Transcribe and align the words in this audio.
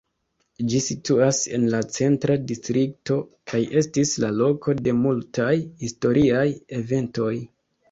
Ĝi 0.69 0.77
situas 0.85 1.41
en 1.57 1.67
la 1.73 1.81
Centra 1.97 2.37
Distrikto 2.53 3.19
kaj 3.53 3.61
estis 3.83 4.15
la 4.25 4.33
loko 4.41 4.77
de 4.89 4.97
multaj 5.05 5.53
historiaj 5.85 6.45
eventoj. 6.83 7.33